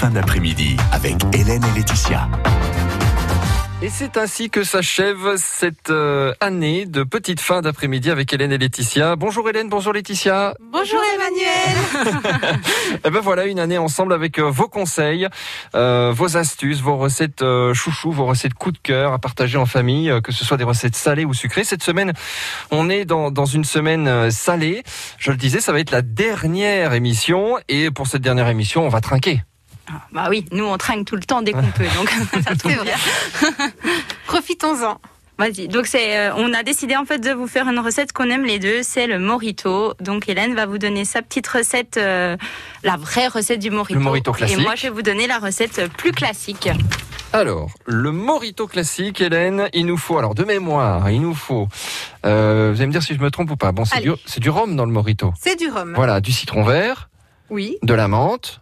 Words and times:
fin 0.00 0.08
d'après-midi 0.08 0.78
avec 0.92 1.16
Hélène 1.34 1.62
et 1.62 1.78
Laetitia. 1.78 2.26
Et 3.82 3.90
c'est 3.90 4.16
ainsi 4.16 4.48
que 4.48 4.64
s'achève 4.64 5.34
cette 5.36 5.90
euh, 5.90 6.32
année 6.40 6.86
de 6.86 7.02
petite 7.02 7.38
fin 7.38 7.60
d'après-midi 7.60 8.10
avec 8.10 8.32
Hélène 8.32 8.50
et 8.50 8.56
Laetitia. 8.56 9.16
Bonjour 9.16 9.46
Hélène, 9.50 9.68
bonjour 9.68 9.92
Laetitia. 9.92 10.54
Bonjour 10.72 11.00
Emmanuel. 11.14 12.60
Et 13.04 13.10
ben 13.10 13.20
voilà 13.20 13.44
une 13.44 13.58
année 13.58 13.76
ensemble 13.76 14.14
avec 14.14 14.38
euh, 14.38 14.50
vos 14.50 14.68
conseils, 14.68 15.28
euh, 15.74 16.12
vos 16.16 16.38
astuces, 16.38 16.80
vos 16.80 16.96
recettes 16.96 17.42
euh, 17.42 17.74
chouchou, 17.74 18.10
vos 18.10 18.24
recettes 18.24 18.54
coup 18.54 18.72
de 18.72 18.78
cœur 18.78 19.12
à 19.12 19.18
partager 19.18 19.58
en 19.58 19.66
famille, 19.66 20.10
euh, 20.10 20.22
que 20.22 20.32
ce 20.32 20.46
soit 20.46 20.56
des 20.56 20.64
recettes 20.64 20.96
salées 20.96 21.26
ou 21.26 21.34
sucrées. 21.34 21.64
Cette 21.64 21.82
semaine, 21.82 22.14
on 22.70 22.88
est 22.88 23.04
dans, 23.04 23.30
dans 23.30 23.44
une 23.44 23.64
semaine 23.64 24.30
salée. 24.30 24.82
Je 25.18 25.30
le 25.30 25.36
disais, 25.36 25.60
ça 25.60 25.72
va 25.72 25.80
être 25.80 25.90
la 25.90 26.00
dernière 26.00 26.94
émission 26.94 27.58
et 27.68 27.90
pour 27.90 28.06
cette 28.06 28.22
dernière 28.22 28.48
émission, 28.48 28.86
on 28.86 28.88
va 28.88 29.02
trinquer. 29.02 29.42
Ah, 29.88 30.02
Bah 30.12 30.26
oui, 30.30 30.44
nous 30.52 30.64
on 30.64 30.76
trinque 30.78 31.06
tout 31.06 31.16
le 31.16 31.22
temps 31.22 31.42
dès 31.42 31.52
qu'on 31.52 31.62
peut, 31.62 31.86
donc 31.96 32.10
ça 32.44 32.54
tombe 32.56 32.82
bien. 32.82 32.94
Profitons-en. 34.26 35.00
Vas-y. 35.38 35.68
Donc 35.68 35.86
c'est, 35.86 36.18
euh, 36.18 36.34
on 36.36 36.52
a 36.52 36.62
décidé 36.62 36.96
en 36.96 37.06
fait 37.06 37.18
de 37.18 37.30
vous 37.30 37.46
faire 37.46 37.66
une 37.66 37.78
recette 37.78 38.12
qu'on 38.12 38.28
aime 38.28 38.44
les 38.44 38.58
deux, 38.58 38.82
c'est 38.82 39.06
le 39.06 39.18
morito. 39.18 39.94
Donc 39.98 40.28
Hélène 40.28 40.54
va 40.54 40.66
vous 40.66 40.76
donner 40.76 41.06
sa 41.06 41.22
petite 41.22 41.48
recette, 41.48 41.96
euh, 41.96 42.36
la 42.82 42.98
vraie 42.98 43.26
recette 43.28 43.58
du 43.58 43.70
morito. 43.70 43.98
Le 43.98 44.04
morito 44.04 44.32
classique. 44.32 44.58
Et 44.58 44.62
moi 44.62 44.74
je 44.74 44.82
vais 44.82 44.90
vous 44.90 45.00
donner 45.02 45.26
la 45.26 45.38
recette 45.38 45.90
plus 45.96 46.12
classique. 46.12 46.68
Alors, 47.32 47.70
le 47.86 48.10
morito 48.10 48.66
classique, 48.66 49.20
Hélène, 49.20 49.68
il 49.72 49.86
nous 49.86 49.96
faut, 49.96 50.18
alors 50.18 50.34
de 50.34 50.42
mémoire, 50.44 51.08
il 51.10 51.20
nous 51.22 51.34
faut, 51.34 51.68
euh, 52.26 52.70
vous 52.74 52.78
allez 52.80 52.88
me 52.88 52.92
dire 52.92 53.02
si 53.04 53.14
je 53.14 53.20
me 53.20 53.30
trompe 53.30 53.50
ou 53.52 53.56
pas. 53.56 53.70
Bon, 53.72 53.84
c'est 53.84 54.00
du, 54.00 54.10
c'est 54.26 54.40
du 54.40 54.50
rhum 54.50 54.74
dans 54.74 54.84
le 54.84 54.90
morito. 54.92 55.32
C'est 55.40 55.56
du 55.56 55.68
rhum. 55.70 55.92
Voilà, 55.94 56.20
du 56.20 56.32
citron 56.32 56.64
vert, 56.64 57.08
Oui, 57.48 57.78
de 57.84 57.94
la 57.94 58.08
menthe, 58.08 58.60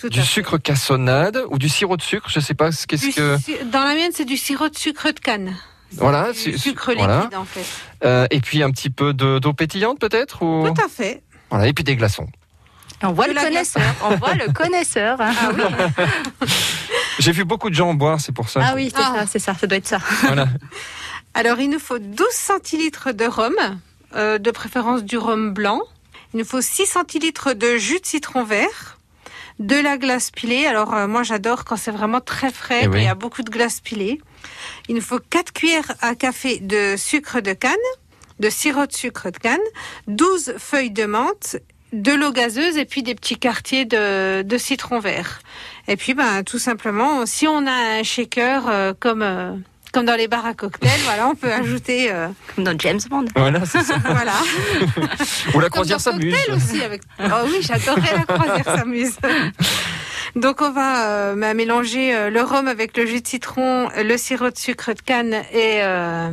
tout 0.00 0.08
du 0.08 0.22
sucre 0.22 0.58
cassonade 0.58 1.42
ou 1.50 1.58
du 1.58 1.68
sirop 1.68 1.96
de 1.96 2.02
sucre, 2.02 2.28
je 2.30 2.40
sais 2.40 2.54
pas 2.54 2.72
ce 2.72 2.86
qu'est-ce 2.86 3.14
que. 3.14 3.64
Dans 3.64 3.84
la 3.84 3.94
mienne, 3.94 4.12
c'est 4.14 4.24
du 4.24 4.36
sirop 4.36 4.68
de 4.68 4.76
sucre 4.76 5.10
de 5.12 5.18
canne. 5.20 5.56
Voilà, 5.92 6.32
Du 6.32 6.38
su- 6.38 6.58
sucre 6.58 6.90
liquide, 6.92 7.04
voilà. 7.06 7.30
en 7.36 7.44
fait. 7.44 7.64
Euh, 8.04 8.26
et 8.30 8.40
puis 8.40 8.62
un 8.62 8.70
petit 8.70 8.90
peu 8.90 9.14
de- 9.14 9.38
d'eau 9.38 9.52
pétillante 9.54 9.98
peut-être 9.98 10.42
ou 10.42 10.68
Tout 10.68 10.82
à 10.84 10.88
fait. 10.88 11.22
voilà, 11.50 11.66
et 11.66 11.72
puis 11.72 11.82
des 11.84 11.96
glaçons. 11.96 12.26
On 13.02 13.12
voit 13.12 13.26
le 13.28 13.34
connaisseur. 13.40 13.82
On 14.02 14.16
voit 14.16 14.34
le 14.34 14.52
connaisseur. 14.52 15.18
oui. 15.56 15.62
J'ai 17.18 17.32
vu 17.32 17.44
beaucoup 17.44 17.70
de 17.70 17.74
gens 17.74 17.88
en 17.90 17.94
boire, 17.94 18.20
c'est 18.20 18.32
pour 18.32 18.48
ça. 18.48 18.60
Ah 18.62 18.72
oui, 18.74 18.92
c'est 18.94 19.02
Ah. 19.02 19.14
ça, 19.20 19.26
c'est 19.26 19.38
ça, 19.38 19.54
ça 19.54 19.66
doit 19.66 19.78
être 19.78 19.86
ça. 19.88 19.98
Voilà. 20.22 20.46
Alors, 21.34 21.58
il 21.60 21.70
nous 21.70 21.78
faut 21.78 21.98
12 21.98 22.26
centilitres 22.32 23.12
de 23.12 23.24
rhum, 23.24 23.54
euh, 24.14 24.38
de 24.38 24.50
préférence 24.50 25.02
du 25.04 25.16
rhum 25.18 25.52
blanc. 25.52 25.80
Il 26.34 26.38
nous 26.40 26.44
faut 26.44 26.60
6 26.60 26.86
centilitres 26.86 27.54
de 27.54 27.76
jus 27.76 28.00
de 28.00 28.06
citron 28.06 28.44
vert, 28.44 28.97
de 29.58 29.76
la 29.76 29.98
glace 29.98 30.30
pilée. 30.30 30.66
Alors, 30.66 30.94
euh, 30.94 31.06
moi, 31.08 31.22
j'adore 31.22 31.64
quand 31.64 31.76
c'est 31.76 31.90
vraiment 31.90 32.20
très 32.20 32.50
frais, 32.52 32.80
Eh 32.82 32.86
quand 32.86 32.92
oui. 32.92 33.00
il 33.00 33.04
y 33.04 33.08
a 33.08 33.14
beaucoup 33.14 33.42
de 33.42 33.50
glace 33.50 33.80
pilée. 33.80 34.20
Il 34.88 34.94
nous 34.94 35.00
faut 35.00 35.18
4 35.18 35.52
cuillères 35.52 35.92
à 36.00 36.14
café 36.14 36.58
de 36.60 36.94
sucre 36.96 37.40
de 37.40 37.52
canne, 37.52 37.72
de 38.38 38.50
sirop 38.50 38.86
de 38.86 38.92
sucre 38.92 39.30
de 39.30 39.38
canne, 39.38 39.58
12 40.06 40.54
feuilles 40.58 40.90
de 40.92 41.04
menthe, 41.06 41.56
de 41.92 42.12
l'eau 42.12 42.32
gazeuse 42.32 42.76
et 42.76 42.84
puis 42.84 43.02
des 43.02 43.14
petits 43.14 43.38
quartiers 43.38 43.84
de, 43.84 44.42
de 44.42 44.58
citron 44.58 45.00
vert. 45.00 45.40
Et 45.88 45.96
puis, 45.96 46.14
ben, 46.14 46.44
tout 46.44 46.58
simplement, 46.58 47.24
si 47.26 47.48
on 47.48 47.66
a 47.66 47.98
un 47.98 48.02
shaker 48.02 48.68
euh, 48.68 48.92
comme... 48.98 49.62
comme 49.92 50.04
dans 50.06 50.16
les 50.16 50.28
bars 50.28 50.46
à 50.46 50.54
cocktails, 50.54 51.00
voilà, 51.04 51.28
on 51.28 51.34
peut 51.34 51.52
ajouter, 51.52 52.10
euh, 52.12 52.28
Comme 52.54 52.64
dans 52.64 52.78
James 52.78 53.00
Bond. 53.08 53.24
Voilà, 53.34 53.64
c'est 53.64 53.82
ça. 53.82 53.96
voilà. 54.04 54.32
Ou 55.54 55.60
la 55.60 55.68
Comme 55.68 55.70
croisière 55.70 55.96
dans 55.98 56.02
s'amuse. 56.04 56.34
cocktail 56.34 56.54
aussi 56.56 56.82
avec. 56.82 57.02
Oh 57.20 57.46
oui, 57.46 57.58
j'adorais 57.62 58.16
la 58.16 58.24
croisière 58.34 58.64
s'amuse. 58.64 59.16
Donc 60.36 60.60
on 60.60 60.70
va 60.70 61.08
euh, 61.10 61.34
bah, 61.34 61.54
mélanger 61.54 62.14
euh, 62.14 62.30
le 62.30 62.42
rhum 62.42 62.68
avec 62.68 62.96
le 62.96 63.06
jus 63.06 63.22
de 63.22 63.26
citron, 63.26 63.88
le 63.96 64.16
sirop 64.16 64.50
de 64.50 64.58
sucre 64.58 64.92
de 64.92 65.00
canne 65.00 65.34
et 65.52 65.78
euh, 65.82 66.30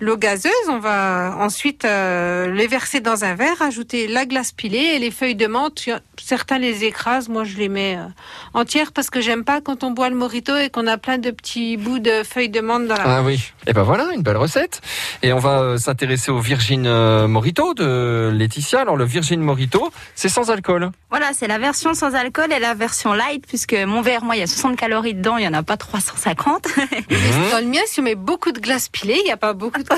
l'eau 0.00 0.16
gazeuse. 0.16 0.52
On 0.68 0.78
va 0.78 1.36
ensuite 1.38 1.84
euh, 1.84 2.52
les 2.52 2.66
verser 2.66 3.00
dans 3.00 3.24
un 3.24 3.34
verre, 3.34 3.62
ajouter 3.62 4.06
la 4.08 4.26
glace 4.26 4.52
pilée 4.52 4.94
et 4.94 4.98
les 4.98 5.10
feuilles 5.10 5.34
de 5.34 5.46
menthe. 5.46 5.88
Certains 6.22 6.58
les 6.58 6.84
écrasent, 6.84 7.28
moi 7.28 7.44
je 7.44 7.56
les 7.56 7.68
mets 7.68 7.96
euh, 7.96 8.06
entières 8.54 8.92
parce 8.92 9.10
que 9.10 9.20
j'aime 9.20 9.44
pas 9.44 9.60
quand 9.60 9.84
on 9.84 9.90
boit 9.90 10.08
le 10.08 10.16
morito 10.16 10.56
et 10.56 10.70
qu'on 10.70 10.86
a 10.86 10.98
plein 10.98 11.18
de 11.18 11.30
petits 11.30 11.76
bouts 11.76 11.98
de 11.98 12.22
feuilles 12.24 12.48
de 12.48 12.60
menthe 12.60 12.86
dans 12.86 12.96
la 12.96 13.18
Ah 13.18 13.22
oui. 13.22 13.52
Et 13.66 13.72
ben 13.72 13.82
voilà, 13.82 14.08
une 14.14 14.22
belle 14.22 14.36
recette. 14.36 14.80
Et 15.22 15.32
on 15.32 15.38
va 15.38 15.60
euh, 15.60 15.78
s'intéresser 15.78 16.30
au 16.30 16.38
Virgin 16.38 16.86
euh, 16.86 17.28
Morito 17.28 17.74
de 17.74 18.30
Laetitia. 18.32 18.80
Alors 18.80 18.96
le 18.96 19.04
Virgin 19.04 19.40
Morito, 19.40 19.92
c'est 20.14 20.28
sans 20.28 20.50
alcool. 20.50 20.90
Voilà, 21.10 21.30
c'est 21.32 21.48
la 21.48 21.58
version 21.58 21.94
sans 21.94 22.14
alcool 22.14 22.52
et 22.52 22.58
la 22.58 22.74
version 22.74 23.12
light, 23.12 23.46
puisque 23.46 23.74
mon 23.74 24.02
verre, 24.02 24.24
moi, 24.24 24.36
il 24.36 24.40
y 24.40 24.42
a 24.42 24.46
60 24.46 24.76
calories 24.76 25.14
dedans, 25.14 25.36
il 25.36 25.44
y 25.44 25.48
en 25.48 25.54
a 25.54 25.62
pas 25.62 25.76
350. 25.76 26.66
Mhm. 26.76 27.50
Dans 27.50 27.60
le 27.60 27.66
mien, 27.66 27.80
si 27.86 28.00
on 28.00 28.02
met 28.02 28.14
beaucoup 28.14 28.52
de 28.52 28.58
glace 28.60 28.88
pilée, 28.88 29.18
il 29.18 29.24
n'y 29.24 29.30
a 29.30 29.36
pas 29.36 29.52
beaucoup 29.52 29.82
de 29.82 29.85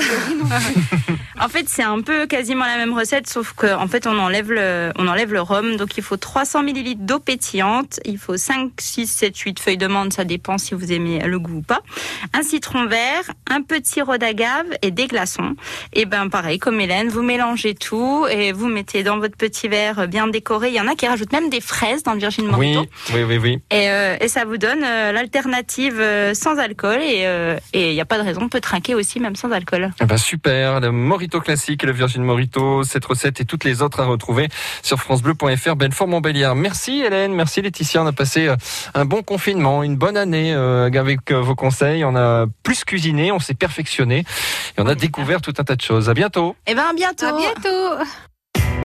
En 1.41 1.47
fait, 1.47 1.69
c'est 1.69 1.83
un 1.83 2.01
peu 2.01 2.27
quasiment 2.27 2.65
la 2.65 2.75
même 2.75 2.93
recette, 2.93 3.29
sauf 3.29 3.53
qu'en 3.53 3.87
fait, 3.87 4.07
on 4.07 4.19
enlève 4.19 4.51
le, 4.51 4.91
on 4.97 5.07
enlève 5.07 5.31
le 5.31 5.39
rhum. 5.39 5.77
Donc, 5.77 5.97
il 5.97 6.03
faut 6.03 6.17
300 6.17 6.63
millilitres 6.63 7.01
d'eau 7.01 7.19
pétillante. 7.19 8.01
Il 8.03 8.17
faut 8.17 8.35
5, 8.35 8.71
6, 8.77 9.07
7, 9.07 9.37
8 9.37 9.59
feuilles 9.59 9.77
de 9.77 9.87
menthe. 9.87 10.11
Ça 10.11 10.25
dépend 10.25 10.57
si 10.57 10.73
vous 10.73 10.91
aimez 10.91 11.19
le 11.19 11.39
goût 11.39 11.59
ou 11.59 11.61
pas. 11.61 11.81
Un 12.33 12.43
citron 12.43 12.87
vert, 12.87 13.23
un 13.49 13.61
peu 13.61 13.79
de 13.79 13.85
sirop 13.85 14.17
d'agave 14.17 14.65
et 14.81 14.91
des 14.91 15.07
glaçons. 15.07 15.55
Et 15.93 16.05
ben, 16.05 16.27
pareil, 16.27 16.59
comme 16.59 16.81
Hélène, 16.81 17.07
vous 17.07 17.23
mélangez 17.23 17.73
tout 17.73 18.27
et 18.29 18.51
vous 18.51 18.67
mettez 18.67 19.03
dans 19.03 19.17
votre 19.17 19.37
petit 19.37 19.69
verre 19.69 20.09
bien 20.09 20.27
décoré. 20.27 20.67
Il 20.69 20.75
y 20.75 20.81
en 20.81 20.87
a 20.87 20.95
qui 20.95 21.07
rajoutent 21.07 21.31
même 21.31 21.49
des 21.49 21.61
fraises 21.61 22.03
dans 22.03 22.13
le 22.13 22.19
Virgin 22.19 22.47
Morito. 22.47 22.81
Oui, 23.13 23.15
oui, 23.15 23.23
oui, 23.23 23.37
oui. 23.37 23.59
Et, 23.71 23.89
euh, 23.89 24.17
et 24.19 24.27
ça 24.27 24.43
vous 24.43 24.57
donne 24.57 24.83
euh, 24.83 25.13
l'alternative 25.13 25.99
euh, 26.01 26.33
sans 26.33 26.57
alcool. 26.57 26.99
Et 27.01 27.25
euh, 27.25 27.57
et 27.73 27.91
il 27.91 27.93
n'y 27.93 28.01
a 28.01 28.05
pas 28.05 28.17
de 28.17 28.23
raison, 28.23 28.41
on 28.43 28.49
peut 28.49 28.61
trinquer 28.61 28.95
aussi 28.95 29.19
même 29.19 29.35
sans 29.35 29.51
alcool. 29.51 29.78
Eh 30.01 30.05
ben 30.05 30.17
super, 30.17 30.79
le 30.79 30.91
Morito 30.91 31.39
classique 31.39 31.83
et 31.83 31.87
le 31.87 31.93
Virgin 31.93 32.23
Morito, 32.23 32.83
cette 32.83 33.05
recette 33.05 33.41
et 33.41 33.45
toutes 33.45 33.63
les 33.63 33.81
autres 33.81 33.99
à 33.99 34.05
retrouver 34.05 34.49
sur 34.81 34.99
francebleu.fr, 34.99 35.75
Belfort 35.75 36.07
Montbéliard. 36.07 36.55
Merci 36.55 37.01
Hélène, 37.01 37.33
merci 37.33 37.61
Laetitia, 37.61 38.03
on 38.03 38.07
a 38.07 38.11
passé 38.11 38.47
euh, 38.47 38.55
un 38.93 39.05
bon 39.05 39.21
confinement, 39.23 39.83
une 39.83 39.95
bonne 39.95 40.17
année 40.17 40.53
euh, 40.53 40.89
avec 40.91 41.31
euh, 41.31 41.41
vos 41.41 41.55
conseils, 41.55 42.03
on 42.03 42.15
a 42.15 42.45
plus 42.63 42.83
cuisiné, 42.83 43.31
on 43.31 43.39
s'est 43.39 43.53
perfectionné 43.53 44.19
et 44.77 44.81
on 44.81 44.87
a 44.87 44.95
découvert 44.95 45.41
tout 45.41 45.53
un 45.57 45.63
tas 45.63 45.75
de 45.75 45.81
choses. 45.81 46.09
À 46.09 46.13
bientôt. 46.13 46.55
Et 46.67 46.75
ben 46.75 46.85
à 46.89 46.93
bientôt. 46.93 47.25
À 47.25 47.37
bientôt. 47.37 48.03